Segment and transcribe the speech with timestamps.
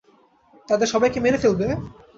[0.67, 1.67] তাদের সবাইকে মেরে ফেলবে?